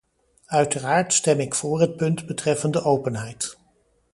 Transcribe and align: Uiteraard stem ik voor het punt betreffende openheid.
Uiteraard 0.47 1.13
stem 1.13 1.39
ik 1.39 1.53
voor 1.55 1.81
het 1.81 1.95
punt 1.95 2.25
betreffende 2.25 2.81
openheid. 2.83 3.57